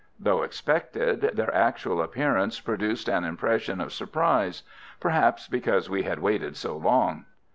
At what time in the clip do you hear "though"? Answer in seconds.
0.19-0.41